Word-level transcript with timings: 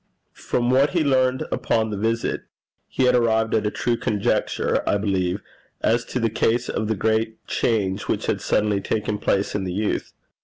From 0.33 0.71
what 0.71 0.89
he 0.97 1.03
learned 1.03 1.43
upon 1.51 1.91
this 1.91 1.99
visit, 1.99 2.41
he 2.87 3.03
had 3.03 3.13
arrived 3.13 3.53
at 3.53 3.67
a 3.67 3.69
true 3.69 3.95
conjecture, 3.95 4.81
I 4.89 4.97
believe, 4.97 5.41
as 5.81 6.03
to 6.05 6.19
the 6.19 6.27
cause 6.31 6.69
of 6.69 6.87
the 6.87 6.95
great 6.95 7.45
change 7.45 8.07
which 8.07 8.25
had 8.25 8.41
suddenly 8.41 8.81
taken 8.81 9.19
place 9.19 9.53
in 9.53 9.63
the 9.63 9.73
youth. 9.73 10.13